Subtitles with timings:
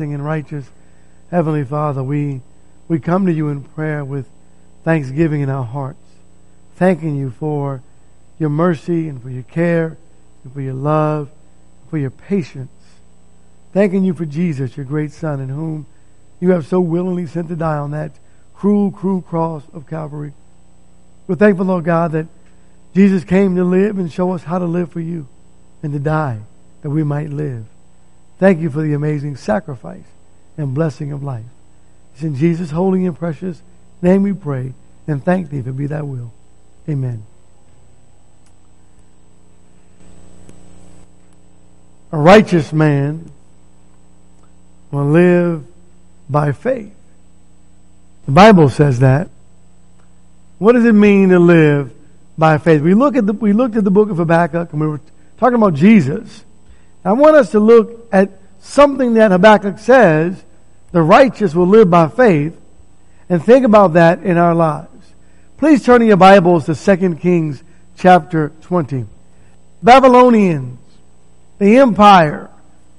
[0.00, 0.66] and righteous
[1.30, 2.40] Heavenly Father, we,
[2.88, 4.28] we come to you in prayer with
[4.82, 6.02] thanksgiving in our hearts,
[6.74, 7.82] thanking you for
[8.38, 9.96] your mercy and for your care
[10.42, 11.30] and for your love,
[11.82, 12.72] and for your patience.
[13.72, 15.86] Thanking you for Jesus, your great Son, in whom
[16.40, 18.10] you have so willingly sent to die on that
[18.52, 20.32] cruel, cruel cross of Calvary.
[21.28, 22.26] We're thankful, Lord God, that
[22.92, 25.28] Jesus came to live and show us how to live for you
[25.80, 26.40] and to die
[26.82, 27.66] that we might live.
[28.40, 30.06] Thank you for the amazing sacrifice
[30.56, 31.44] and blessing of life.
[32.14, 33.60] It's in Jesus' holy and precious
[34.00, 34.72] name we pray
[35.06, 36.32] and thank thee if it be thy will.
[36.88, 37.22] Amen.
[42.12, 43.30] A righteous man
[44.90, 45.66] will live
[46.30, 46.94] by faith.
[48.24, 49.28] The Bible says that.
[50.58, 51.92] What does it mean to live
[52.38, 52.80] by faith?
[52.80, 55.00] We look at the, we looked at the book of Habakkuk and we were
[55.36, 56.42] talking about Jesus.
[57.04, 60.42] I want us to look at something that Habakkuk says
[60.92, 62.58] the righteous will live by faith
[63.28, 64.88] and think about that in our lives.
[65.56, 67.62] Please turn in your Bibles to 2 Kings
[67.96, 69.06] chapter 20.
[69.82, 70.78] Babylonians,
[71.58, 72.50] the empire,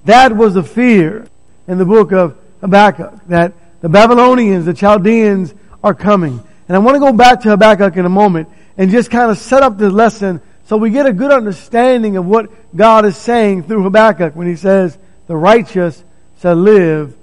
[0.05, 1.27] that was the fear
[1.67, 6.41] in the book of Habakkuk, that the Babylonians, the Chaldeans are coming.
[6.67, 9.37] And I want to go back to Habakkuk in a moment and just kind of
[9.37, 10.41] set up the lesson
[10.71, 14.55] so we get a good understanding of what God is saying through Habakkuk when he
[14.55, 14.97] says,
[15.27, 16.01] the righteous
[16.39, 17.13] shall live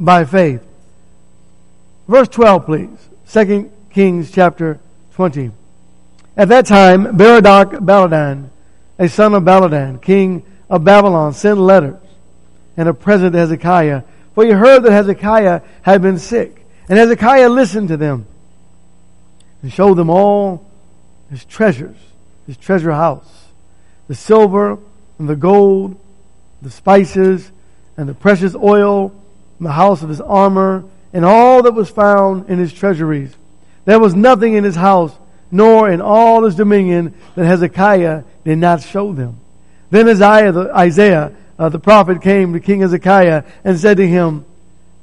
[0.00, 0.60] by faith.
[2.08, 3.08] Verse 12, please.
[3.30, 4.80] 2 Kings chapter
[5.12, 5.52] 20.
[6.36, 8.48] At that time, Berodach Baladan,
[8.98, 12.02] a son of Baladan, king of Babylon, sent letters
[12.76, 14.02] and a present to Hezekiah.
[14.34, 16.66] For he heard that Hezekiah had been sick.
[16.88, 18.26] And Hezekiah listened to them
[19.62, 20.68] and showed them all
[21.30, 21.96] his treasures
[22.46, 23.48] his treasure house,
[24.08, 24.78] the silver
[25.18, 25.98] and the gold,
[26.62, 27.50] the spices
[27.96, 29.12] and the precious oil,
[29.58, 33.34] and the house of his armor, and all that was found in his treasuries.
[33.84, 35.16] There was nothing in his house,
[35.50, 39.40] nor in all his dominion, that Hezekiah did not show them.
[39.90, 44.44] Then Isaiah, the, Isaiah, uh, the prophet, came to King Hezekiah and said to him,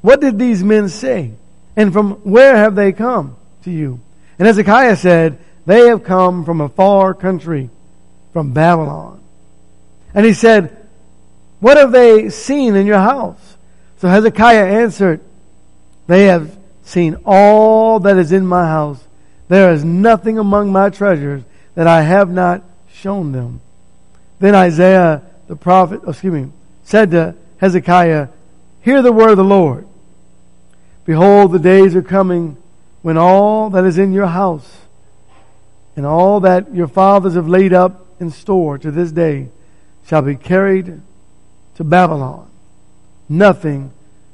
[0.02, 1.32] What did these men say?
[1.76, 4.00] And from where have they come to you?
[4.38, 7.70] And Hezekiah said, they have come from a far country,
[8.34, 9.22] from Babylon.
[10.14, 10.76] And he said,
[11.60, 13.58] What have they seen in your house?
[13.98, 15.22] So Hezekiah answered,
[16.08, 19.02] They have seen all that is in my house.
[19.48, 21.44] There is nothing among my treasures
[21.76, 23.62] that I have not shown them.
[24.40, 26.52] Then Isaiah the prophet, oh, excuse me,
[26.84, 28.28] said to Hezekiah,
[28.82, 29.88] Hear the word of the Lord.
[31.06, 32.58] Behold, the days are coming
[33.02, 34.83] when all that is in your house
[35.96, 39.50] and all that your fathers have laid up in store to this day
[40.08, 41.02] shall be carried
[41.76, 42.50] to Babylon.
[43.30, 43.92] Nothing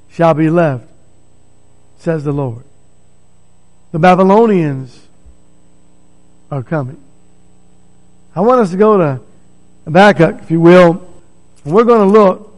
[0.10, 0.86] shall be left,
[1.98, 2.64] says the Lord.
[3.92, 5.08] The Babylonians
[6.52, 7.02] are coming.
[8.36, 9.22] I want us to go to
[9.86, 11.08] Habakkuk, if you will.
[11.66, 12.54] We're going to look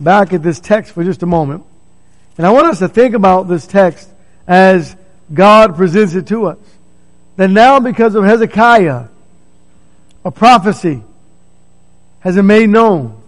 [0.00, 1.64] back at this text for just a moment.
[2.38, 4.08] And I want us to think about this text
[4.46, 4.96] as
[5.32, 6.58] God presents it to us
[7.36, 9.04] that now because of Hezekiah,
[10.24, 11.02] a prophecy
[12.20, 13.20] has been made known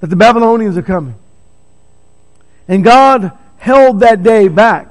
[0.00, 1.16] that the Babylonians are coming.
[2.68, 4.88] And God held that day back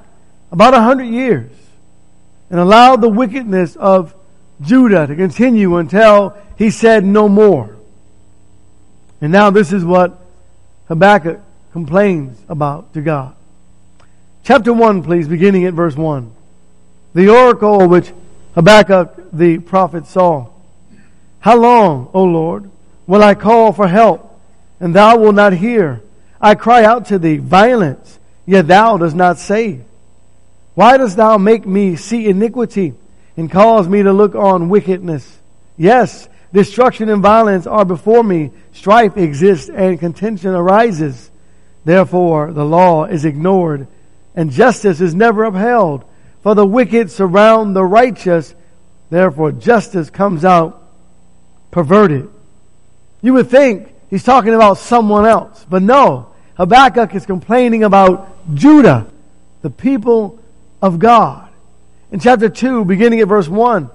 [0.51, 1.51] about a hundred years
[2.49, 4.13] and allowed the wickedness of
[4.61, 7.75] Judah to continue until he said no more.
[9.21, 10.19] And now this is what
[10.87, 11.39] Habakkuk
[11.71, 13.35] complains about to God.
[14.43, 16.31] Chapter 1, please, beginning at verse 1.
[17.15, 18.11] The oracle which
[18.55, 20.47] Habakkuk the prophet saw.
[21.39, 22.69] How long, O Lord,
[23.07, 24.39] will I call for help,
[24.79, 26.01] and thou wilt not hear?
[26.39, 29.83] I cry out to thee, violence, yet thou dost not save.
[30.75, 32.93] Why dost thou make me see iniquity,
[33.35, 35.39] and cause me to look on wickedness?
[35.77, 41.31] Yes, destruction and violence are before me, strife exists, and contention arises.
[41.85, 43.87] Therefore, the law is ignored,
[44.35, 46.05] and justice is never upheld.
[46.43, 48.53] For the wicked surround the righteous,
[49.09, 50.83] therefore justice comes out
[51.71, 52.29] perverted.
[53.21, 56.27] You would think he's talking about someone else, but no.
[56.55, 59.07] Habakkuk is complaining about Judah,
[59.61, 60.39] the people
[60.81, 61.49] of God.
[62.11, 63.89] In chapter 2, beginning at verse 1,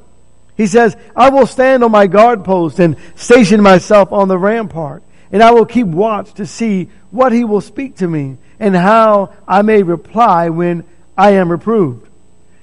[0.56, 5.02] he says, I will stand on my guard post and station myself on the rampart,
[5.30, 9.34] and I will keep watch to see what he will speak to me and how
[9.46, 10.84] I may reply when
[11.16, 12.07] I am reproved.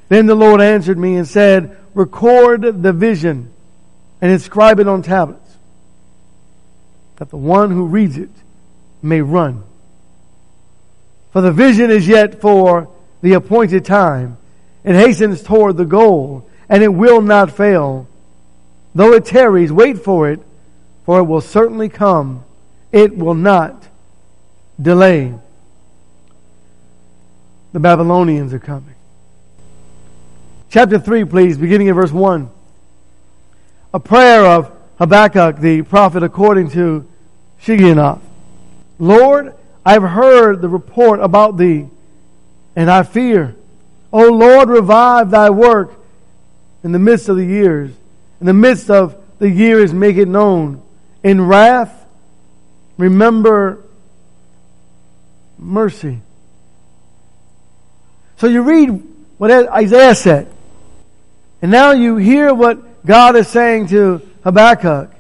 [0.10, 3.52] Then the Lord answered me and said, Record the vision
[4.22, 5.58] and inscribe it on tablets,
[7.18, 8.30] that the one who reads it
[9.02, 9.64] may run.
[11.32, 12.90] For the vision is yet for
[13.22, 14.38] the appointed time.
[14.84, 18.08] It hastens toward the goal, and it will not fail.
[18.94, 20.40] Though it tarries, wait for it,
[21.06, 22.44] for it will certainly come.
[22.92, 23.88] It will not
[24.82, 25.34] delay.
[27.74, 28.95] The Babylonians are coming.
[30.76, 32.50] Chapter 3, please, beginning in verse 1.
[33.94, 37.08] A prayer of Habakkuk, the prophet, according to
[37.64, 38.20] Shigionoth.
[39.00, 39.54] Lord,
[39.86, 41.88] I've heard the report about thee,
[42.76, 43.56] and I fear.
[44.12, 45.94] O Lord, revive thy work
[46.84, 47.92] in the midst of the years.
[48.42, 50.82] In the midst of the years, make it known.
[51.24, 52.06] In wrath,
[52.98, 53.82] remember
[55.58, 56.20] mercy.
[58.36, 59.02] So you read
[59.38, 60.52] what Isaiah said,
[61.62, 65.12] and now you hear what God is saying to Habakkuk.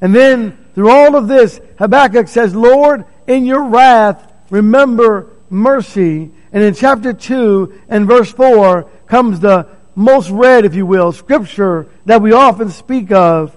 [0.00, 6.30] And then through all of this, Habakkuk says, Lord, in your wrath, remember mercy.
[6.52, 11.86] And in chapter 2 and verse 4 comes the most read, if you will, scripture
[12.04, 13.56] that we often speak of.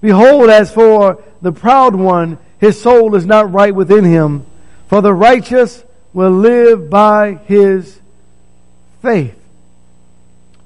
[0.00, 4.46] Behold, as for the proud one, his soul is not right within him.
[4.88, 5.82] For the righteous
[6.12, 8.00] will live by his
[9.02, 9.39] faith.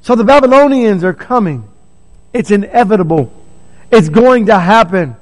[0.05, 1.67] So the Babylonians are coming.
[2.35, 3.33] It's inevitable.
[3.91, 5.17] It's going to happen.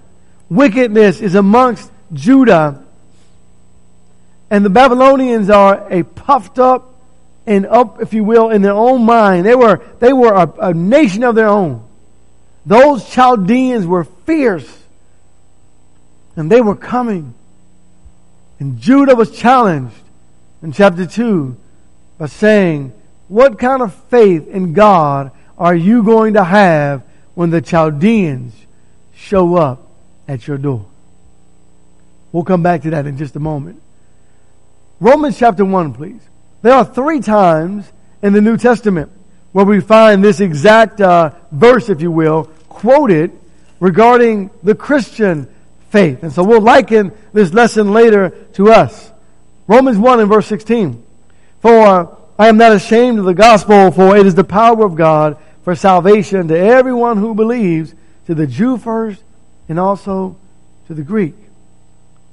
[0.50, 2.82] Wickedness is amongst Judah.
[4.50, 6.96] And the Babylonians are a puffed up
[7.46, 9.46] and up, if you will, in their own mind.
[9.46, 11.87] They were, they were a, a nation of their own.
[12.67, 14.82] Those Chaldeans were fierce.
[16.34, 17.34] And they were coming.
[18.58, 19.94] And Judah was challenged
[20.61, 21.56] in chapter 2
[22.19, 22.93] by saying,
[23.32, 27.02] What kind of faith in God are you going to have
[27.32, 28.52] when the Chaldeans
[29.14, 29.88] show up
[30.29, 30.84] at your door?
[32.31, 33.81] We'll come back to that in just a moment.
[35.00, 36.20] Romans chapter 1, please.
[36.61, 37.90] There are three times
[38.20, 39.11] in the New Testament
[39.52, 43.32] where we find this exact uh, verse, if you will, quoted
[43.81, 45.49] regarding the Christian
[45.88, 46.23] faith.
[46.23, 49.11] And so we'll liken this lesson later to us.
[49.67, 51.02] Romans 1 and verse 16.
[51.62, 55.36] For I am not ashamed of the gospel, for it is the power of God
[55.62, 57.94] for salvation to everyone who believes,
[58.26, 59.22] to the Jew first
[59.68, 60.34] and also
[60.88, 61.36] to the Greek.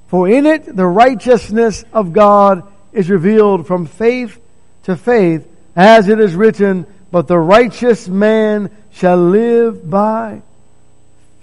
[0.08, 4.40] For in it the righteousness of God is revealed from faith
[4.82, 5.46] to faith,
[5.76, 10.42] as it is written, but the righteous man shall live by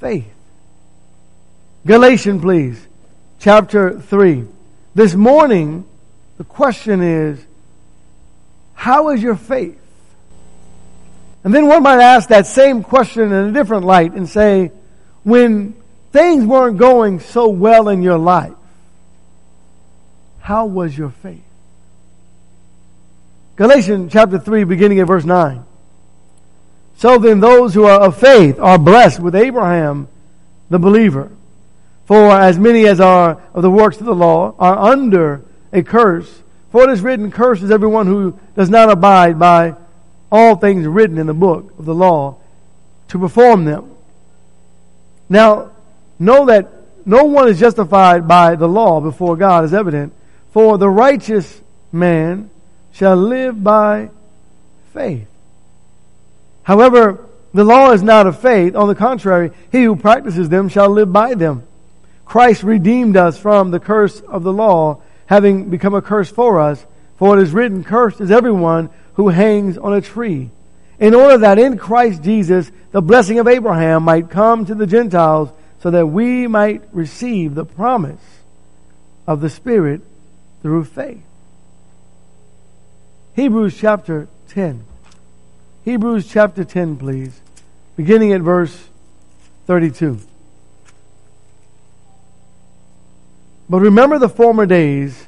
[0.01, 0.27] faith.
[1.85, 2.85] Galatians, please,
[3.39, 4.43] chapter 3.
[4.93, 5.85] This morning,
[6.37, 7.46] the question is,
[8.77, 9.77] how is your faith?
[11.43, 14.71] And then one might ask that same question in a different light and say,
[15.23, 15.75] when
[16.11, 18.53] things weren't going so well in your life,
[20.39, 21.41] how was your faith?
[23.55, 25.65] Galatians chapter 3, beginning at verse 9.
[26.97, 30.07] So then, those who are of faith are blessed with Abraham,
[30.69, 31.31] the believer.
[32.05, 35.41] For as many as are of the works of the law are under
[35.73, 36.43] a curse.
[36.71, 39.75] For it is written, Cursed is everyone who does not abide by
[40.31, 42.37] all things written in the book of the law
[43.09, 43.91] to perform them.
[45.29, 45.71] Now,
[46.19, 46.69] know that
[47.05, 50.13] no one is justified by the law before God is evident.
[50.51, 51.61] For the righteous
[51.91, 52.49] man
[52.91, 54.09] shall live by
[54.93, 55.27] faith.
[56.63, 58.75] However, the law is not of faith.
[58.75, 61.63] On the contrary, he who practices them shall live by them.
[62.25, 66.85] Christ redeemed us from the curse of the law, having become a curse for us.
[67.17, 70.49] For it is written, Cursed is everyone who hangs on a tree,
[70.99, 75.49] in order that in Christ Jesus the blessing of Abraham might come to the Gentiles,
[75.79, 78.21] so that we might receive the promise
[79.27, 80.01] of the Spirit
[80.61, 81.21] through faith.
[83.35, 84.83] Hebrews chapter 10.
[85.85, 87.39] Hebrews chapter 10, please,
[87.95, 88.87] beginning at verse
[89.67, 90.19] 32.
[93.69, 95.27] But remember the former days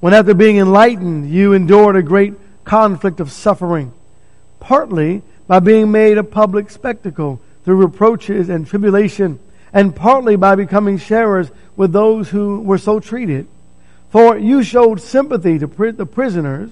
[0.00, 3.92] when, after being enlightened, you endured a great conflict of suffering,
[4.60, 9.38] partly by being made a public spectacle through reproaches and tribulation,
[9.72, 13.48] and partly by becoming sharers with those who were so treated.
[14.10, 16.70] For you showed sympathy to the prisoners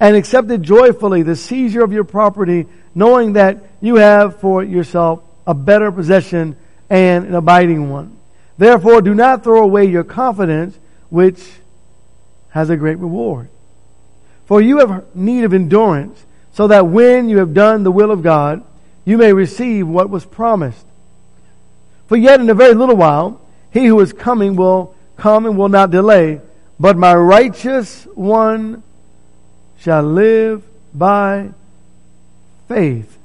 [0.00, 5.54] and accepted joyfully the seizure of your property, knowing that you have for yourself a
[5.54, 6.56] better possession
[6.88, 8.16] and an abiding one.
[8.60, 11.50] Therefore, do not throw away your confidence, which
[12.50, 13.48] has a great reward.
[14.44, 18.22] For you have need of endurance, so that when you have done the will of
[18.22, 18.62] God,
[19.06, 20.84] you may receive what was promised.
[22.06, 23.40] For yet in a very little while,
[23.70, 26.42] he who is coming will come and will not delay.
[26.78, 28.82] but my righteous one
[29.78, 30.62] shall live
[30.92, 31.48] by
[32.68, 33.16] faith.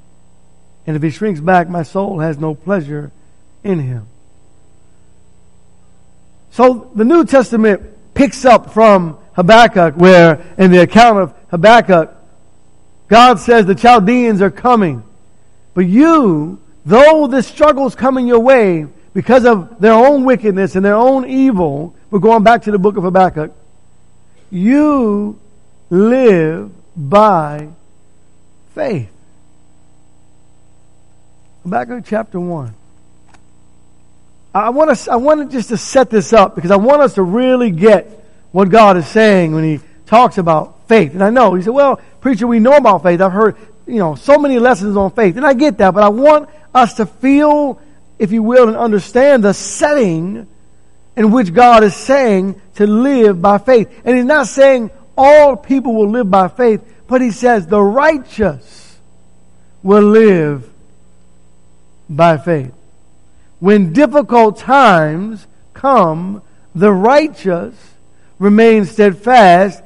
[0.86, 3.12] And if he shrinks back, my soul has no pleasure
[3.62, 4.06] in him.
[6.56, 7.82] So the New Testament
[8.14, 12.16] picks up from Habakkuk, where in the account of Habakkuk,
[13.08, 15.02] God says the Chaldeans are coming.
[15.74, 20.82] But you, though this struggle is coming your way because of their own wickedness and
[20.82, 23.52] their own evil, we're going back to the book of Habakkuk,
[24.50, 25.38] you
[25.90, 27.68] live by
[28.74, 29.10] faith.
[31.64, 32.74] Habakkuk chapter 1.
[34.56, 37.22] I want us, I want just to set this up because I want us to
[37.22, 41.12] really get what God is saying when He talks about faith.
[41.12, 43.20] And I know, He said, well, preacher, we know about faith.
[43.20, 45.36] I've heard, you know, so many lessons on faith.
[45.36, 47.80] And I get that, but I want us to feel,
[48.18, 50.46] if you will, and understand the setting
[51.16, 53.90] in which God is saying to live by faith.
[54.04, 58.98] And He's not saying all people will live by faith, but He says the righteous
[59.82, 60.70] will live
[62.08, 62.72] by faith.
[63.58, 66.42] When difficult times come,
[66.74, 67.74] the righteous
[68.38, 69.82] remain steadfast.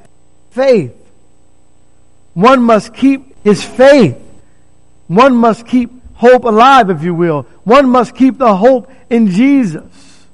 [0.51, 0.95] Faith.
[2.35, 4.17] One must keep his faith.
[5.07, 7.43] One must keep hope alive, if you will.
[7.65, 10.27] One must keep the hope in Jesus.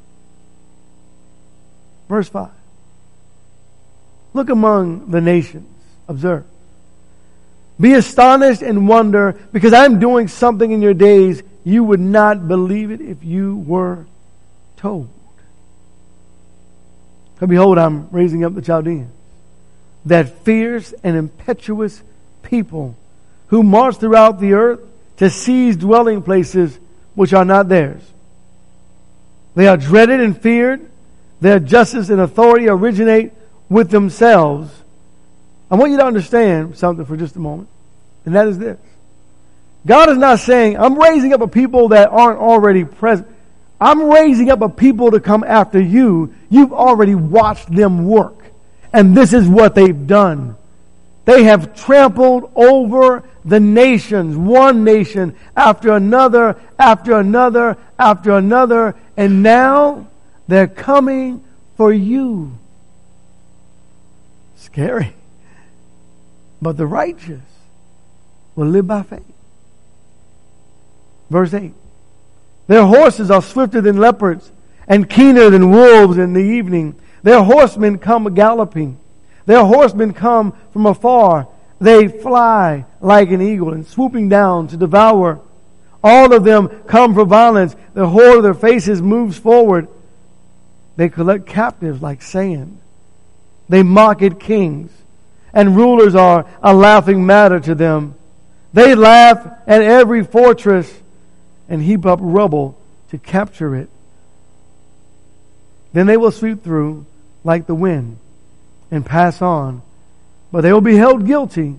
[2.08, 2.50] Verse 5.
[4.34, 5.68] Look among the nations.
[6.08, 6.44] Observe.
[7.80, 12.92] Be astonished and wonder because I'm doing something in your days you would not believe
[12.92, 14.06] it if you were
[14.76, 15.08] told.
[17.34, 19.10] For behold, I'm raising up the Chaldeans,
[20.04, 22.04] that fierce and impetuous
[22.44, 22.94] people
[23.48, 24.78] who march throughout the earth
[25.16, 26.78] to seize dwelling places
[27.16, 28.02] which are not theirs.
[29.56, 30.88] They are dreaded and feared.
[31.40, 33.32] Their justice and authority originate
[33.68, 34.70] with themselves.
[35.68, 37.68] I want you to understand something for just a moment,
[38.24, 38.78] and that is this.
[39.86, 43.28] God is not saying, I'm raising up a people that aren't already present.
[43.80, 46.34] I'm raising up a people to come after you.
[46.50, 48.36] You've already watched them work.
[48.92, 50.56] And this is what they've done.
[51.24, 59.42] They have trampled over the nations, one nation after another, after another, after another, and
[59.42, 60.08] now
[60.48, 61.44] they're coming
[61.76, 62.58] for you.
[64.56, 65.14] Scary.
[66.60, 67.42] But the righteous
[68.56, 69.35] will live by faith.
[71.30, 71.72] Verse 8.
[72.66, 74.50] Their horses are swifter than leopards
[74.88, 76.94] and keener than wolves in the evening.
[77.22, 78.98] Their horsemen come galloping.
[79.46, 81.48] Their horsemen come from afar.
[81.80, 85.40] They fly like an eagle and swooping down to devour.
[86.02, 87.74] All of them come for violence.
[87.94, 89.88] The whole of their faces moves forward.
[90.96, 92.80] They collect captives like sand.
[93.68, 94.90] They mock at kings,
[95.52, 98.14] and rulers are a laughing matter to them.
[98.72, 100.92] They laugh at every fortress
[101.68, 102.78] and heap up rubble
[103.10, 103.88] to capture it.
[105.92, 107.06] Then they will sweep through
[107.44, 108.18] like the wind
[108.90, 109.82] and pass on,
[110.52, 111.76] but they will be held guilty,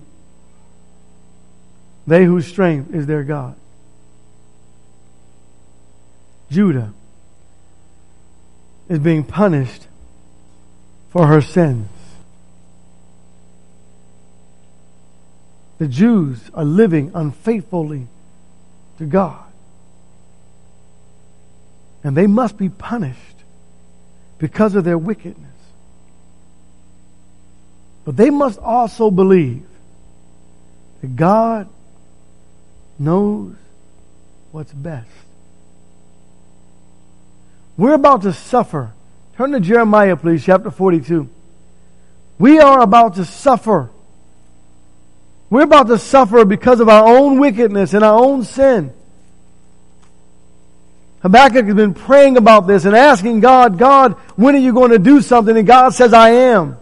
[2.06, 3.54] they whose strength is their God.
[6.50, 6.92] Judah
[8.88, 9.86] is being punished
[11.10, 11.88] for her sins.
[15.78, 18.08] The Jews are living unfaithfully
[18.98, 19.47] to God.
[22.04, 23.18] And they must be punished
[24.38, 25.44] because of their wickedness.
[28.04, 29.66] But they must also believe
[31.02, 31.68] that God
[32.98, 33.54] knows
[34.50, 35.08] what's best.
[37.76, 38.92] We're about to suffer.
[39.36, 41.28] Turn to Jeremiah, please, chapter 42.
[42.38, 43.90] We are about to suffer.
[45.50, 48.92] We're about to suffer because of our own wickedness and our own sin.
[51.20, 54.98] Habakkuk has been praying about this and asking God, God, when are you going to
[54.98, 55.56] do something?
[55.56, 56.76] And God says, I am.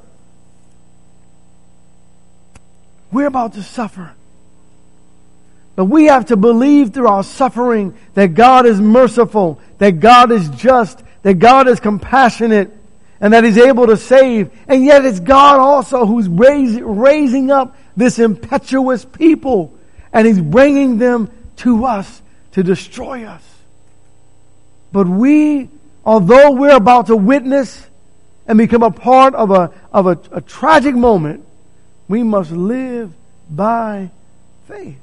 [3.11, 4.13] We're about to suffer.
[5.75, 10.49] But we have to believe through our suffering that God is merciful, that God is
[10.51, 12.73] just, that God is compassionate,
[13.21, 14.51] and that He's able to save.
[14.69, 19.79] And yet it's God also who's raising, up this impetuous people,
[20.13, 23.43] and He's bringing them to us to destroy us.
[24.97, 25.69] But we,
[26.07, 27.87] although we're about to witness
[28.47, 31.45] and become a part of a, of a, a tragic moment,
[32.09, 33.13] we must live
[33.51, 34.11] by
[34.67, 34.97] faith.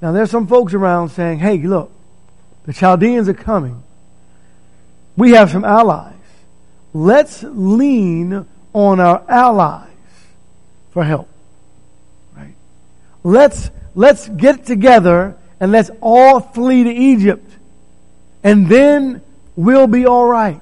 [0.00, 1.92] Now, there's some folks around saying, hey, look,
[2.64, 3.82] the Chaldeans are coming.
[5.14, 6.14] We have some allies.
[6.94, 9.90] let's lean on our allies
[10.92, 11.28] for help.
[12.34, 12.54] Right?
[13.22, 17.48] Let's, let's get together and let's all flee to Egypt.
[18.42, 19.22] And then
[19.54, 20.60] we'll be all right.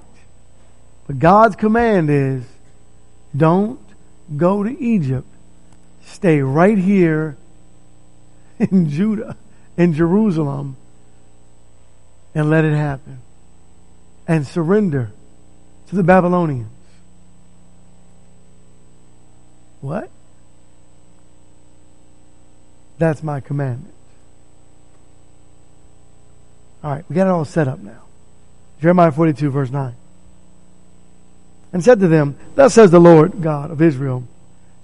[1.07, 2.45] But God's command is
[3.35, 3.81] don't
[4.37, 5.27] go to Egypt.
[6.05, 7.39] Stay right here
[8.59, 9.39] in Judah,
[9.79, 10.77] in Jerusalem,
[12.35, 13.21] and let it happen.
[14.29, 15.13] And surrender
[15.89, 16.69] to the Babylonians.
[19.81, 20.11] What?
[22.99, 23.90] That's my commandment.
[26.83, 28.03] All right, we got it all set up now.
[28.81, 29.95] Jeremiah 42, verse 9.
[31.73, 34.25] And said to them, Thus says the Lord God of Israel,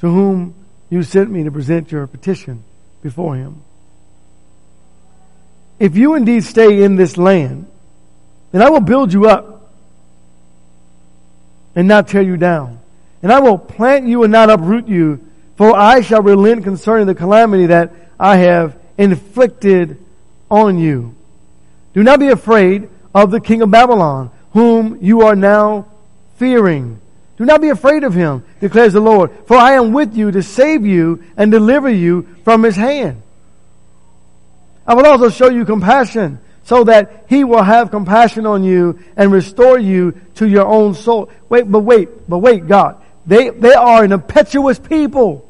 [0.00, 0.54] to whom
[0.90, 2.62] you sent me to present your petition
[3.02, 3.62] before him.
[5.78, 7.66] If you indeed stay in this land,
[8.52, 9.72] then I will build you up
[11.74, 12.80] and not tear you down.
[13.22, 15.26] And I will plant you and not uproot you,
[15.56, 19.98] for I shall relent concerning the calamity that I have inflicted
[20.50, 21.15] on you.
[21.96, 25.86] Do not be afraid of the king of Babylon, whom you are now
[26.36, 27.00] fearing.
[27.38, 30.42] Do not be afraid of him, declares the Lord, for I am with you to
[30.42, 33.22] save you and deliver you from his hand.
[34.86, 39.32] I will also show you compassion so that he will have compassion on you and
[39.32, 41.30] restore you to your own soul.
[41.48, 43.02] Wait, but wait, but wait, God.
[43.24, 45.48] They, they are an impetuous people.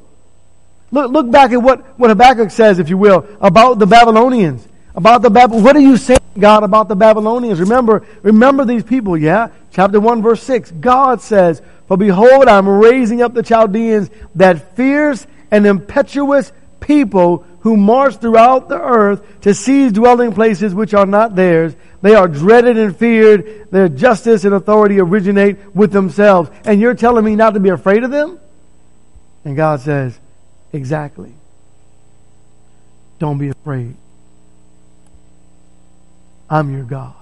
[0.92, 4.66] Look, look back at what, what Habakkuk says, if you will, about the Babylonians.
[4.96, 7.60] About the Bab- what are you saying, God, about the Babylonians?
[7.60, 9.48] Remember, remember these people, yeah?
[9.70, 10.70] Chapter 1 verse 6.
[10.72, 16.50] God says, For behold, I'm raising up the Chaldeans, that fierce and impetuous
[16.80, 21.76] people who march throughout the earth to seize dwelling places which are not theirs.
[22.00, 23.68] They are dreaded and feared.
[23.70, 26.48] Their justice and authority originate with themselves.
[26.64, 28.38] And you're telling me not to be afraid of them?
[29.44, 30.18] And God says,
[30.72, 31.34] exactly.
[33.18, 33.96] Don't be afraid.
[36.48, 37.14] I'm your God.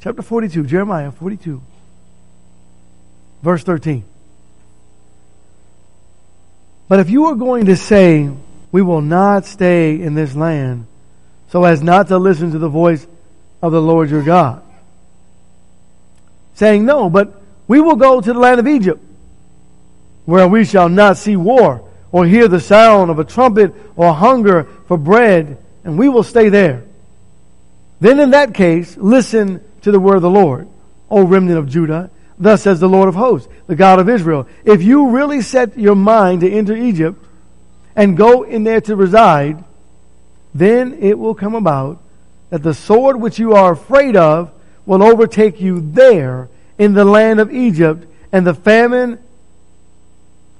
[0.00, 1.60] Chapter 42, Jeremiah 42,
[3.42, 4.04] verse 13.
[6.88, 8.30] But if you are going to say,
[8.70, 10.86] we will not stay in this land,
[11.48, 13.06] so as not to listen to the voice
[13.60, 14.62] of the Lord your God,
[16.54, 19.02] saying, no, but we will go to the land of Egypt,
[20.26, 24.64] where we shall not see war, or hear the sound of a trumpet, or hunger
[24.86, 26.84] for bread, and we will stay there.
[28.00, 30.68] Then in that case, listen to the word of the Lord,
[31.10, 32.10] O remnant of Judah.
[32.38, 34.46] Thus says the Lord of hosts, the God of Israel.
[34.64, 37.24] If you really set your mind to enter Egypt
[37.96, 39.64] and go in there to reside,
[40.54, 42.00] then it will come about
[42.50, 44.52] that the sword which you are afraid of
[44.86, 49.18] will overtake you there in the land of Egypt, and the famine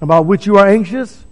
[0.01, 1.24] about which you are anxious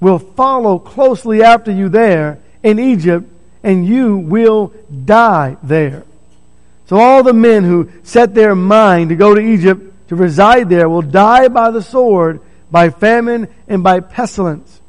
[0.00, 3.29] will follow closely after you there in Egypt
[3.62, 4.72] and you will
[5.04, 6.04] die there.
[6.86, 10.88] So all the men who set their mind to go to Egypt to reside there
[10.88, 14.80] will die by the sword, by famine, and by pestilence.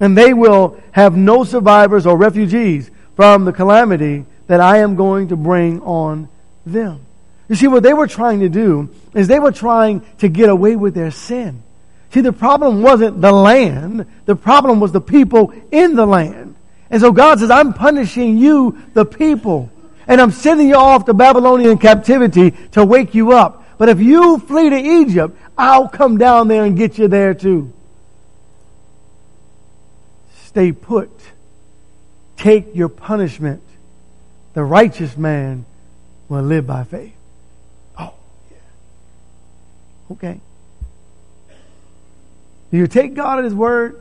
[0.00, 5.28] And they will have no survivors or refugees from the calamity that I am going
[5.28, 6.28] to bring on
[6.66, 7.00] them.
[7.48, 10.76] You see, what they were trying to do is they were trying to get away
[10.76, 11.62] with their sin.
[12.10, 14.06] See, the problem wasn't the land.
[14.24, 16.54] The problem was the people in the land.
[16.94, 19.68] And so God says, I'm punishing you, the people,
[20.06, 23.64] and I'm sending you off to Babylonian captivity to wake you up.
[23.78, 27.72] But if you flee to Egypt, I'll come down there and get you there too.
[30.44, 31.10] Stay put.
[32.36, 33.64] Take your punishment.
[34.52, 35.64] The righteous man
[36.28, 37.16] will live by faith.
[37.98, 38.14] Oh,
[38.52, 40.12] yeah.
[40.12, 40.40] Okay.
[42.70, 44.00] Do you take God at His word?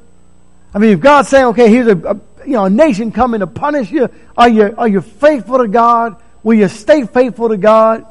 [0.75, 3.47] I mean, if God's saying, okay, here's a, a you know, a nation coming to
[3.47, 4.09] punish you?
[4.37, 6.21] Are you, are you faithful to God?
[6.43, 8.05] Will you stay faithful to God?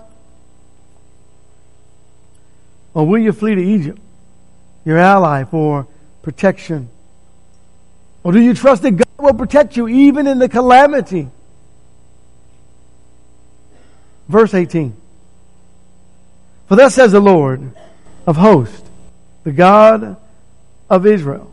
[2.95, 4.01] Or will you flee to Egypt,
[4.85, 5.87] your ally, for
[6.23, 6.89] protection?
[8.23, 11.29] Or do you trust that God will protect you even in the calamity?
[14.29, 14.97] Verse 18.
[16.69, 17.73] For thus says the Lord
[18.27, 18.83] of hosts,
[19.45, 20.17] the God
[20.89, 21.53] of Israel,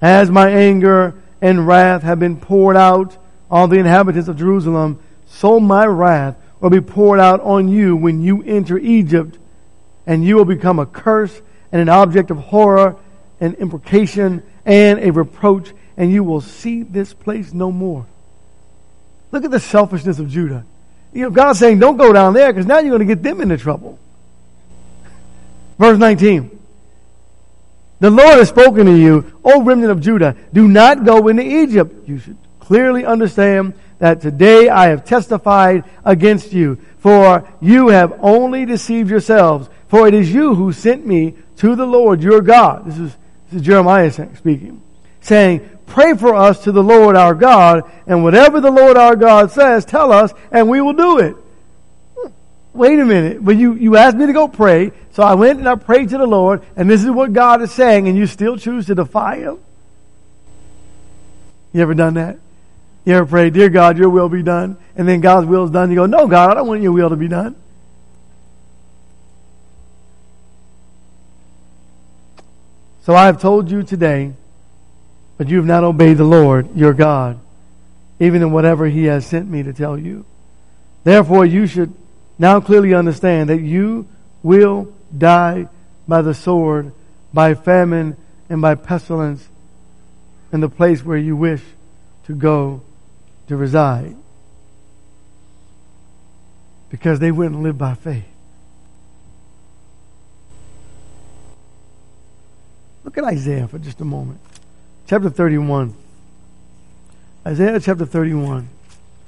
[0.00, 3.16] as my anger and wrath have been poured out
[3.50, 8.20] on the inhabitants of Jerusalem, so my wrath will be poured out on you when
[8.22, 9.38] you enter Egypt,
[10.06, 11.40] and you will become a curse
[11.72, 12.96] and an object of horror
[13.40, 18.06] and imprecation and a reproach, and you will see this place no more.
[19.32, 20.64] Look at the selfishness of Judah.
[21.12, 23.40] You know, God's saying, don't go down there because now you're going to get them
[23.40, 23.98] into trouble.
[25.78, 26.59] Verse 19.
[28.00, 32.08] The Lord has spoken to you, O remnant of Judah, do not go into Egypt.
[32.08, 38.64] You should clearly understand that today I have testified against you, for you have only
[38.64, 39.68] deceived yourselves.
[39.88, 42.86] For it is you who sent me to the Lord your God.
[42.86, 43.16] This is,
[43.50, 44.80] this is Jeremiah speaking,
[45.20, 49.50] saying, Pray for us to the Lord our God, and whatever the Lord our God
[49.50, 51.34] says, tell us, and we will do it.
[52.72, 55.68] Wait a minute, but you, you asked me to go pray, so I went and
[55.68, 58.56] I prayed to the Lord, and this is what God is saying, and you still
[58.56, 59.58] choose to defy Him?
[61.72, 62.38] You ever done that?
[63.04, 65.90] You ever prayed, Dear God, your will be done, and then God's will is done,
[65.90, 67.56] you go, No, God, I don't want your will to be done.
[73.02, 74.34] So I have told you today,
[75.38, 77.40] but you have not obeyed the Lord your God,
[78.20, 80.24] even in whatever He has sent me to tell you.
[81.02, 81.92] Therefore, you should
[82.40, 84.08] now clearly understand that you
[84.42, 85.68] will die
[86.08, 86.90] by the sword,
[87.34, 88.16] by famine,
[88.48, 89.46] and by pestilence
[90.50, 91.60] in the place where you wish
[92.24, 92.80] to go
[93.46, 94.16] to reside.
[96.88, 98.24] Because they wouldn't live by faith.
[103.04, 104.40] Look at Isaiah for just a moment.
[105.06, 105.94] Chapter 31.
[107.46, 108.66] Isaiah chapter 31.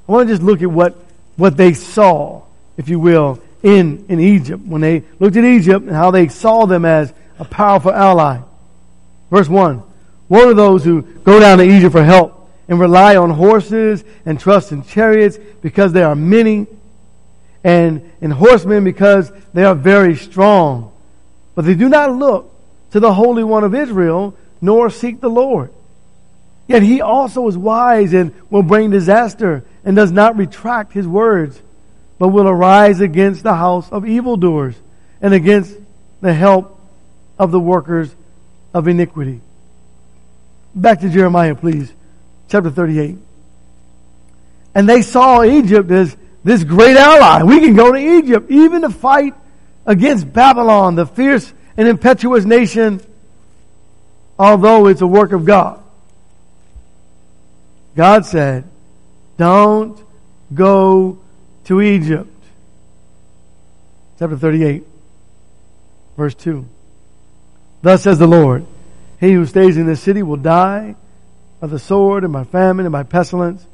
[0.08, 0.96] I want to just look at what,
[1.36, 2.44] what they saw,
[2.76, 4.64] if you will, in, in Egypt.
[4.64, 8.40] When they looked at Egypt and how they saw them as a powerful ally.
[9.30, 9.82] Verse 1.
[10.28, 14.38] What are those who go down to Egypt for help and rely on horses and
[14.38, 16.66] trust in chariots because they are many
[17.64, 20.92] and in horsemen because they are very strong.
[21.54, 22.50] But they do not look
[22.92, 25.72] to the Holy One of Israel, nor seek the Lord.
[26.66, 31.60] Yet he also is wise and will bring disaster and does not retract his words,
[32.22, 34.76] but will arise against the house of evildoers
[35.20, 35.76] and against
[36.20, 36.78] the help
[37.36, 38.14] of the workers
[38.72, 39.40] of iniquity.
[40.72, 41.92] Back to Jeremiah, please.
[42.48, 43.18] Chapter 38.
[44.72, 47.42] And they saw Egypt as this great ally.
[47.42, 49.34] We can go to Egypt even to fight
[49.84, 53.00] against Babylon, the fierce and impetuous nation,
[54.38, 55.82] although it's a work of God.
[57.96, 58.62] God said,
[59.36, 60.00] don't
[60.54, 61.18] go
[61.64, 62.28] to Egypt.
[64.18, 64.84] Chapter 38,
[66.16, 66.66] verse 2.
[67.82, 68.66] Thus says the Lord,
[69.18, 70.94] He who stays in this city will die
[71.60, 73.66] by the sword and by famine and by pestilence.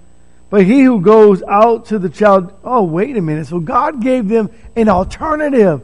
[0.51, 3.46] But he who goes out to the child, oh, wait a minute.
[3.46, 5.83] So God gave them an alternative.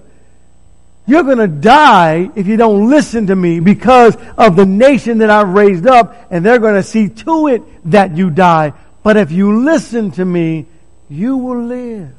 [1.06, 5.28] You're going to die if you don't listen to me because of the nation that
[5.28, 8.72] I've raised up, and they're going to see to it that you die.
[9.02, 10.64] But if you listen to me,
[11.08, 12.12] you will live.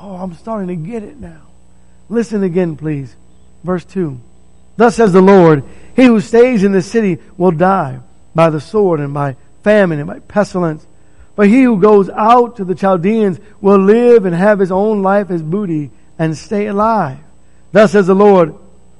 [0.00, 1.42] Oh, I'm starting to get it now.
[2.08, 3.14] Listen again, please.
[3.62, 4.18] Verse 2.
[4.76, 8.00] Thus says the Lord, He who stays in the city will die
[8.34, 10.86] by the sword and by famine and by pestilence.
[11.36, 15.30] But he who goes out to the Chaldeans will live and have his own life
[15.30, 17.18] as booty and stay alive.
[17.72, 18.54] Thus says the Lord,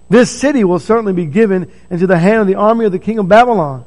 [0.09, 3.19] this city will certainly be given into the hand of the army of the king
[3.19, 3.85] of Babylon.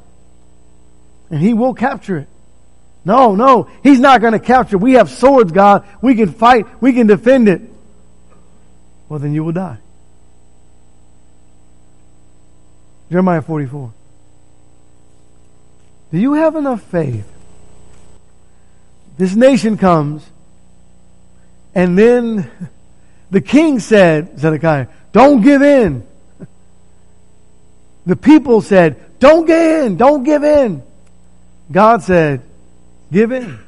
[1.29, 2.27] And he will capture it.
[3.05, 4.77] No, no, he's not going to capture.
[4.77, 5.85] We have swords, God.
[6.01, 6.65] We can fight.
[6.81, 7.61] We can defend it.
[9.09, 9.77] Well, then you will die.
[13.11, 13.91] Jeremiah 44.
[16.11, 17.27] Do you have enough faith?
[19.17, 20.25] This nation comes,
[21.75, 22.49] and then
[23.29, 26.07] the king said, Zedekiah, don't give in.
[28.05, 30.83] The people said, don't give in, don't give in.
[31.71, 32.41] God said,
[33.13, 33.59] give in.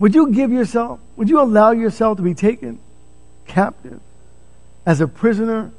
[0.00, 2.80] Would you give yourself, would you allow yourself to be taken
[3.46, 4.00] captive
[4.84, 5.70] as a prisoner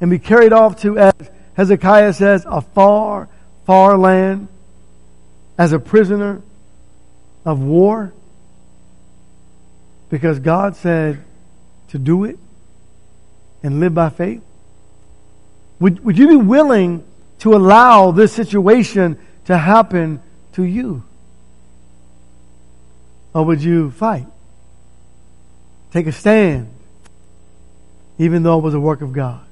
[0.00, 1.12] and be carried off to, as
[1.54, 3.28] Hezekiah says, a far,
[3.66, 4.48] far land
[5.58, 6.40] as a prisoner
[7.44, 8.14] of war?
[10.08, 11.22] Because God said,
[11.88, 12.38] to do it
[13.62, 14.42] and live by faith?
[15.80, 17.04] Would, would you be willing
[17.40, 20.20] to allow this situation to happen
[20.52, 21.02] to you?
[23.34, 24.26] Or would you fight?
[25.92, 26.72] Take a stand,
[28.18, 29.44] even though it was a work of God.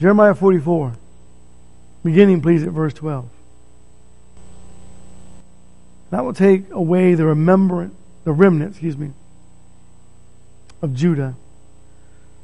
[0.00, 0.94] Jeremiah 44,
[2.04, 3.28] beginning please at verse 12.
[6.10, 9.12] That will take away the remembrance, the remnant, excuse me,
[10.82, 11.34] of Judah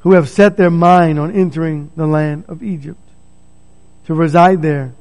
[0.07, 2.99] who have set their mind on entering the land of Egypt
[4.05, 4.93] to reside there.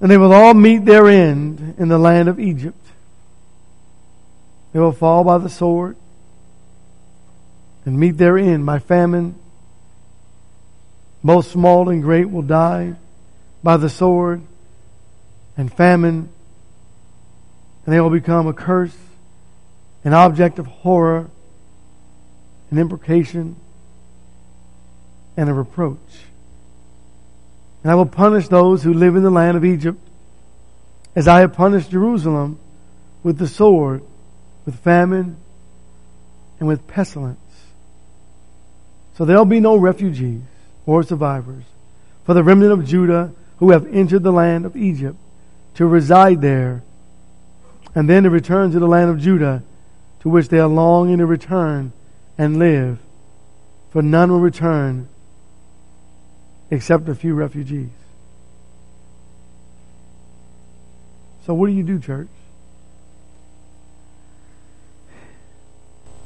[0.00, 2.78] And they will all meet their end in the land of Egypt.
[4.72, 5.96] They will fall by the sword
[7.86, 9.36] and meet their end by famine.
[11.24, 12.96] Both small and great will die
[13.62, 14.42] by the sword
[15.56, 16.28] and famine,
[17.84, 18.96] and they will become a curse,
[20.04, 21.30] an object of horror,
[22.70, 23.56] an imprecation,
[25.36, 26.25] and a reproach.
[27.86, 29.96] And I will punish those who live in the land of Egypt
[31.14, 32.58] as I have punished Jerusalem
[33.22, 34.02] with the sword,
[34.64, 35.36] with famine,
[36.58, 37.38] and with pestilence.
[39.16, 40.40] So there'll be no refugees
[40.84, 41.62] or survivors
[42.24, 45.16] for the remnant of Judah who have entered the land of Egypt
[45.76, 46.82] to reside there
[47.94, 49.62] and then to return to the land of Judah
[50.22, 51.92] to which they are longing to return
[52.36, 52.98] and live,
[53.90, 55.08] for none will return
[56.70, 57.88] except a few refugees.
[61.46, 62.28] So, what do you do, church?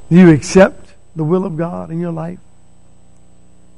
[0.09, 2.39] Do you accept the will of God in your life?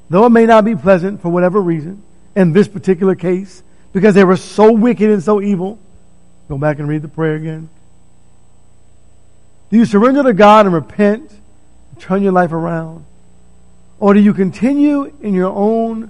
[0.09, 2.01] Though it may not be pleasant for whatever reason,
[2.35, 5.79] in this particular case, because they were so wicked and so evil.
[6.49, 7.69] Go back and read the prayer again.
[9.69, 13.05] Do you surrender to God and repent, and turn your life around?
[13.99, 16.09] Or do you continue in your own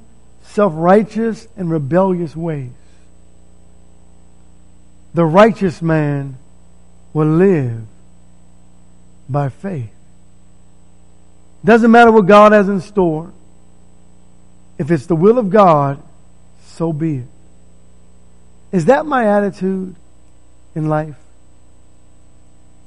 [0.54, 2.72] self righteous and rebellious ways?
[5.13, 6.38] The righteous man
[7.12, 7.82] will live
[9.30, 9.89] by faith.
[11.66, 13.32] Doesn't matter what God has in store.
[14.78, 16.02] If it's the will of God,
[16.66, 17.28] so be it.
[18.72, 19.96] Is that my attitude
[20.76, 21.16] in life?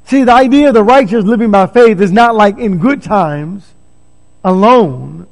[0.07, 3.73] See, the idea of the righteous living by faith is not like in good times
[4.45, 5.27] alone,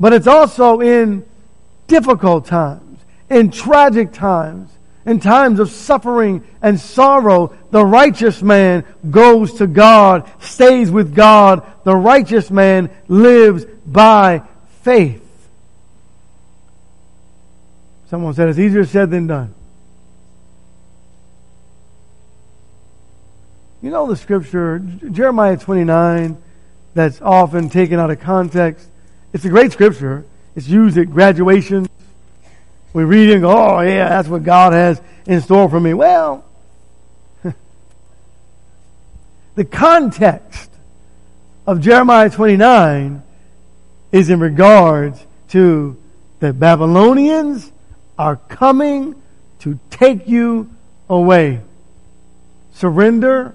[0.00, 1.24] but it's also in
[1.92, 4.70] difficult times, in tragic times,
[5.04, 7.54] in times of suffering and sorrow.
[7.70, 11.70] The righteous man goes to God, stays with God.
[11.84, 14.42] The righteous man lives by
[14.80, 15.20] faith.
[18.08, 19.54] Someone said it's easier said than done.
[23.82, 26.42] You know the scripture, Jeremiah 29,
[26.94, 28.88] that's often taken out of context.
[29.34, 30.24] It's a great scripture.
[30.54, 31.88] It's used at graduations.
[32.92, 35.94] We read it and go, oh yeah, that's what God has in store for me.
[35.94, 36.44] Well,
[39.54, 40.70] the context
[41.66, 43.22] of Jeremiah 29
[44.10, 45.96] is in regards to
[46.40, 47.70] the Babylonians
[48.18, 49.14] are coming
[49.60, 50.70] to take you
[51.08, 51.60] away.
[52.74, 53.54] Surrender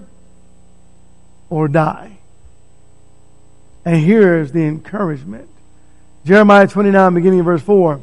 [1.50, 2.18] or die.
[3.84, 5.48] And here is the encouragement.
[6.28, 8.02] Jeremiah 29, beginning of verse 4.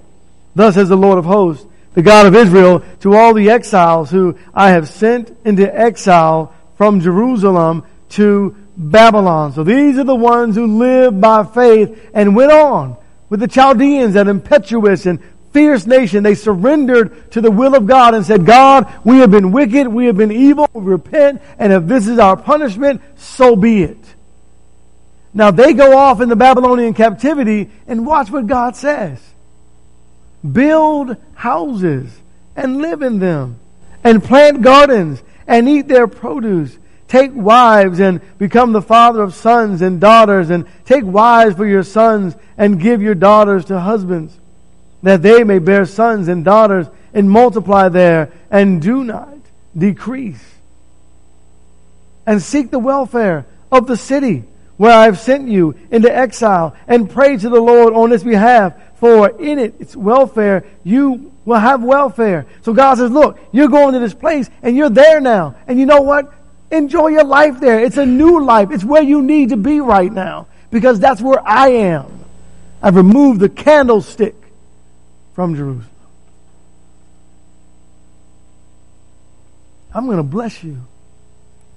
[0.56, 4.36] Thus says the Lord of hosts, the God of Israel, to all the exiles who
[4.52, 9.54] I have sent into exile from Jerusalem to Babylon.
[9.54, 12.98] So these are the ones who lived by faith and went on
[13.30, 15.20] with the Chaldeans, that impetuous and
[15.54, 16.24] fierce nation.
[16.24, 20.08] They surrendered to the will of God and said, God, we have been wicked, we
[20.08, 24.15] have been evil, we repent, and if this is our punishment, so be it.
[25.36, 29.20] Now they go off in the Babylonian captivity and watch what God says.
[30.50, 32.10] Build houses
[32.56, 33.60] and live in them
[34.02, 36.78] and plant gardens and eat their produce.
[37.10, 41.84] Take wives and become the father of sons and daughters and take wives for your
[41.84, 44.40] sons and give your daughters to husbands
[45.04, 49.38] that they may bear sons and daughters and multiply there and do not
[49.78, 50.44] decrease.
[52.26, 54.46] And seek the welfare of the city
[54.78, 58.74] where I have sent you into exile and pray to the Lord on its behalf.
[58.98, 62.46] For in it, its welfare, you will have welfare.
[62.64, 65.56] So God says, look, you're going to this place and you're there now.
[65.68, 66.34] And you know what?
[66.72, 67.80] Enjoy your life there.
[67.80, 68.72] It's a new life.
[68.72, 72.26] It's where you need to be right now because that's where I am.
[72.82, 74.36] I've removed the candlestick
[75.34, 75.90] from Jerusalem.
[79.94, 80.82] I'm going to bless you.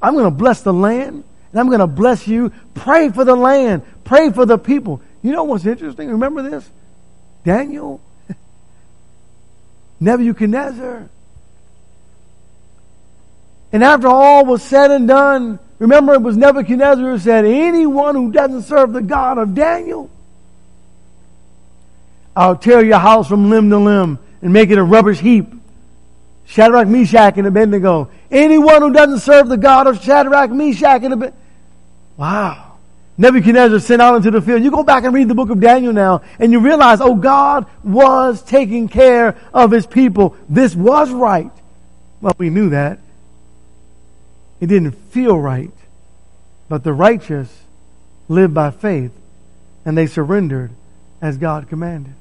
[0.02, 2.52] I'm going to bless the land, and I'm going to bless you.
[2.74, 3.82] Pray for the land.
[4.04, 5.02] Pray for the people.
[5.22, 6.08] You know what's interesting?
[6.10, 6.68] Remember this?
[7.44, 8.00] Daniel,
[10.00, 11.08] Nebuchadnezzar.
[13.72, 18.32] And after all was said and done, remember it was Nebuchadnezzar who said, anyone who
[18.32, 20.10] doesn't serve the God of Daniel
[22.38, 25.52] I'll tear your house from limb to limb and make it a rubbish heap.
[26.46, 28.10] Shadrach, Meshach, and Abednego.
[28.30, 31.36] Anyone who doesn't serve the God of Shadrach, Meshach, and Abednego.
[32.18, 32.74] Wow.
[33.16, 34.62] Nebuchadnezzar sent out into the field.
[34.62, 37.66] You go back and read the book of Daniel now, and you realize, oh, God
[37.82, 40.36] was taking care of his people.
[40.50, 41.50] This was right.
[42.20, 42.98] Well, we knew that.
[44.60, 45.70] It didn't feel right.
[46.68, 47.48] But the righteous
[48.28, 49.12] live by faith
[49.84, 50.70] and they surrendered
[51.22, 52.12] as God commanded.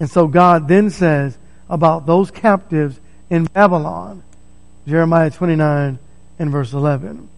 [0.00, 4.24] And so God then says about those captives in Babylon,
[4.88, 5.98] Jeremiah 29
[6.38, 7.28] and verse 11,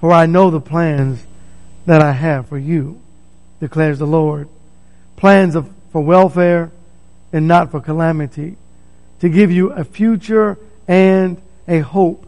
[0.00, 1.24] For I know the plans
[1.86, 3.00] that I have for you,
[3.60, 4.48] declares the Lord.
[5.16, 6.70] Plans of, for welfare
[7.32, 8.56] and not for calamity,
[9.20, 12.26] to give you a future and a hope.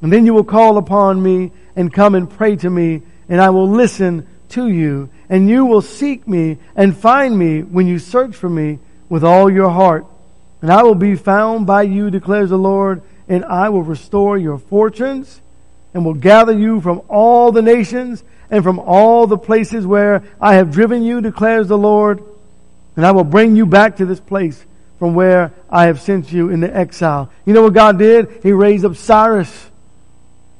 [0.00, 3.50] And then you will call upon me and come and pray to me, and I
[3.50, 8.34] will listen to you, and you will seek me and find me when you search
[8.34, 10.06] for me with all your heart.
[10.60, 14.58] And I will be found by you, declares the Lord, and I will restore your
[14.58, 15.40] fortunes
[15.94, 20.54] and will gather you from all the nations and from all the places where I
[20.54, 22.22] have driven you, declares the Lord.
[22.96, 24.62] And I will bring you back to this place
[24.98, 27.30] from where I have sent you into exile.
[27.46, 28.40] You know what God did?
[28.42, 29.70] He raised up Cyrus.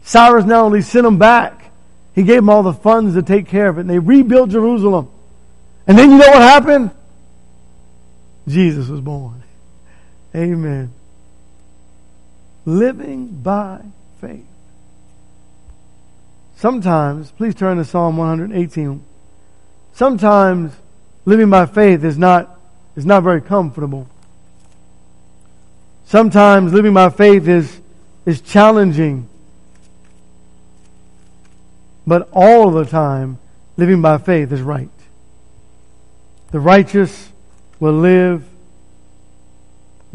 [0.04, 1.70] Cyrus not only sent them back,
[2.14, 3.82] he gave them all the funds to take care of it.
[3.82, 5.10] And they rebuilt Jerusalem.
[5.86, 6.90] And then you know what happened?
[8.48, 9.42] Jesus was born.
[10.34, 10.92] Amen.
[12.64, 13.80] Living by
[14.20, 14.46] faith.
[16.62, 19.02] Sometimes, please turn to Psalm 118.
[19.94, 20.72] Sometimes
[21.24, 22.56] living by faith is not,
[22.94, 24.06] is not very comfortable.
[26.04, 27.80] Sometimes living by faith is,
[28.24, 29.28] is challenging.
[32.06, 33.38] But all the time,
[33.76, 34.88] living by faith is right.
[36.52, 37.32] The righteous
[37.80, 38.44] will live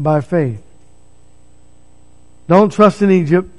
[0.00, 0.62] by faith.
[2.48, 3.50] Don't trust in Egypt,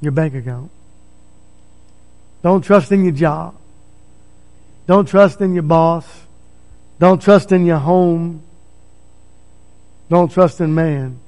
[0.00, 0.72] your bank account.
[2.42, 3.54] Don't trust in your job.
[4.86, 6.06] Don't trust in your boss.
[6.98, 8.42] Don't trust in your home.
[10.08, 11.18] Don't trust in man.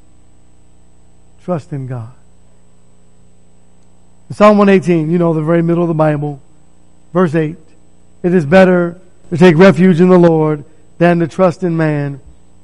[1.45, 2.13] Trust in God.
[4.29, 6.41] In Psalm 118, you know, the very middle of the Bible,
[7.13, 7.57] verse 8.
[8.23, 9.01] It is better
[9.31, 10.65] to take refuge in the Lord
[10.99, 12.21] than to trust in man.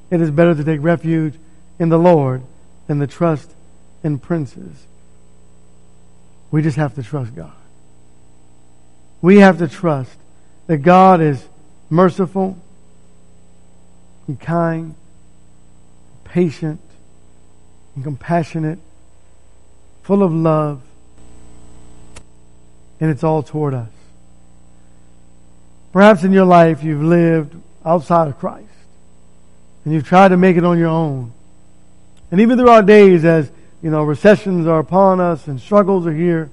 [0.09, 1.35] It is better to take refuge
[1.79, 2.43] in the Lord
[2.87, 3.51] than to trust
[4.03, 4.87] in princes.
[6.49, 7.53] We just have to trust God.
[9.21, 10.15] We have to trust
[10.67, 11.47] that God is
[11.89, 12.57] merciful
[14.27, 14.95] and kind
[16.23, 16.79] patient
[17.95, 18.79] and compassionate,
[20.03, 20.81] full of love,
[22.99, 23.89] and it's all toward us.
[25.91, 27.55] Perhaps in your life you've lived
[27.85, 28.67] outside of Christ
[29.83, 31.33] and you've tried to make it on your own.
[32.31, 36.13] And even through our days as, you know, recessions are upon us and struggles are
[36.13, 36.49] here,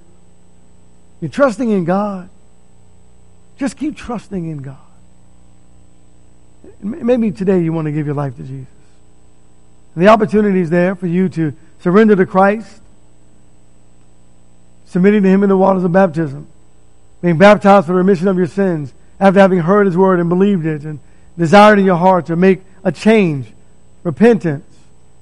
[1.20, 2.28] you're trusting in God.
[3.58, 4.76] Just keep trusting in God.
[6.80, 8.72] Maybe today you want to give your life to Jesus.
[9.94, 12.80] And the opportunity is there for you to surrender to Christ,
[14.86, 16.46] submitting to Him in the waters of baptism,
[17.20, 20.64] being baptized for the remission of your sins, after having heard His word and believed
[20.64, 21.00] it, and
[21.36, 23.48] desired in your heart to make a change,
[24.04, 24.64] repentance,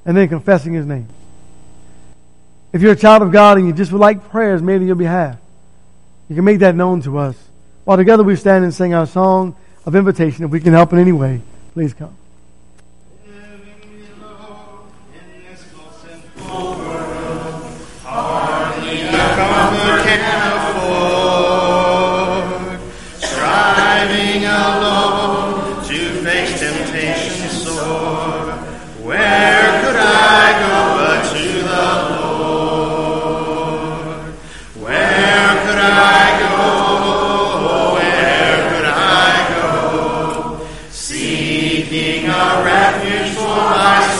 [0.04, 1.08] and then confessing His name.
[2.74, 4.96] If you're a child of God and you just would like prayers made on your
[4.96, 5.38] behalf,
[6.28, 7.36] you can make that known to us.
[7.86, 10.98] While together we stand and sing our song of invitation, if we can help in
[10.98, 11.40] any way,
[11.72, 12.16] please come.